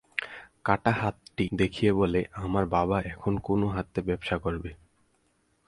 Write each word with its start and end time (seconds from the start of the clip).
কাটা 0.65 0.91
হাতটি 0.91 1.45
দেখিয়ে 1.53 1.91
বলে 1.93 2.19
আমার 2.35 2.63
বাবা 2.67 2.97
এখন 3.03 3.33
কোন 3.39 3.61
হাতে 3.67 3.99
ব্যবসা 4.01 4.35
করবে। 4.37 4.71